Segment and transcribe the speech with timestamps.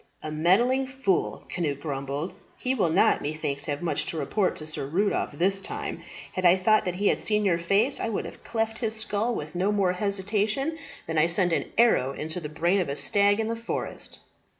[0.23, 2.33] "A meddling fool," Cnut grumbled.
[2.57, 6.01] "He will not, methinks, have much to report to Sir Rudolph this time.
[6.33, 9.35] Had I thought that he had seen your face, I would have cleft his skull
[9.35, 10.75] with no more hesitation
[11.05, 14.17] than I send an arrow into the brain of a stag in the forest."